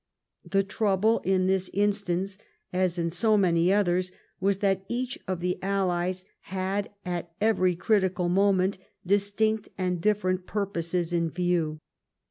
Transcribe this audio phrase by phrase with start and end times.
[0.43, 2.39] The trouble in this instance,
[2.73, 8.27] as in so many others, was that each of the allies had at every critical
[8.27, 11.77] moment distinct and different pur poses in view.